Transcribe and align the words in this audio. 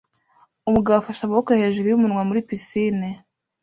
Umugabo 0.69 0.95
afashe 0.99 1.21
amaboko 1.23 1.49
hejuru 1.61 1.85
yumunwa 1.87 2.23
muri 2.29 2.45
pisine 2.47 3.07